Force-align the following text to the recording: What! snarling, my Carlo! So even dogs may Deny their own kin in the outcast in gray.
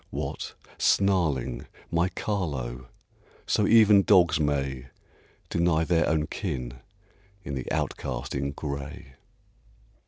What! 0.09 0.55
snarling, 0.79 1.67
my 1.91 2.09
Carlo! 2.09 2.87
So 3.45 3.67
even 3.67 4.01
dogs 4.01 4.39
may 4.39 4.87
Deny 5.51 5.83
their 5.83 6.09
own 6.09 6.25
kin 6.25 6.79
in 7.43 7.53
the 7.53 7.71
outcast 7.71 8.33
in 8.33 8.49
gray. 8.49 9.13